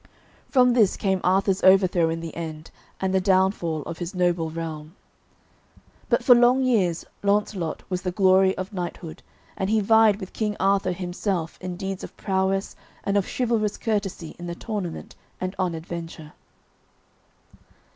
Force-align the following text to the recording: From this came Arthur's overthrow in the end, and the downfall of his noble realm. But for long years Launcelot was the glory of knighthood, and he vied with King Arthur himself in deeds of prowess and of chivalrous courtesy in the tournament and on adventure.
From 0.49 0.73
this 0.73 0.97
came 0.97 1.21
Arthur's 1.23 1.61
overthrow 1.63 2.09
in 2.09 2.21
the 2.21 2.35
end, 2.35 2.71
and 2.99 3.13
the 3.13 3.21
downfall 3.21 3.83
of 3.83 3.99
his 3.99 4.15
noble 4.15 4.49
realm. 4.49 4.95
But 6.09 6.23
for 6.23 6.33
long 6.33 6.63
years 6.63 7.05
Launcelot 7.21 7.83
was 7.87 8.01
the 8.01 8.09
glory 8.11 8.57
of 8.57 8.73
knighthood, 8.73 9.21
and 9.55 9.69
he 9.69 9.79
vied 9.79 10.19
with 10.19 10.33
King 10.33 10.57
Arthur 10.59 10.91
himself 10.93 11.55
in 11.61 11.77
deeds 11.77 12.03
of 12.03 12.17
prowess 12.17 12.75
and 13.03 13.15
of 13.15 13.27
chivalrous 13.31 13.77
courtesy 13.77 14.35
in 14.39 14.47
the 14.47 14.55
tournament 14.55 15.13
and 15.39 15.53
on 15.59 15.75
adventure. 15.75 16.33